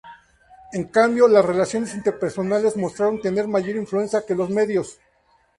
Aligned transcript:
En 0.71 0.85
cambio, 0.85 1.27
las 1.27 1.45
relaciones 1.45 1.93
interpersonales 1.93 2.75
mostraron 2.75 3.21
tener 3.21 3.47
mayor 3.47 3.75
influencia 3.75 4.25
que 4.25 4.33
los 4.33 4.49
medios. 4.49 4.97